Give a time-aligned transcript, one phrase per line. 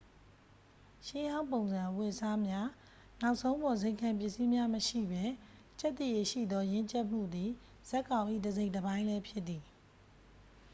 [1.05, 2.67] ရှေ့ဟောင်းပုံစံအဝတ်စားများ
[3.21, 5.23] နောက်ဆုံးပေါ်ဇိမ်ခံပစ္စည်းများမရှိပဲ
[5.79, 7.49] ကျက်သရေရှိသော ရင့်ကျက်မှုသည်
[7.87, 9.63] ဇာတ်ကောင်၏ တစိတ်တပိုင်းလဲဖြစ်သည်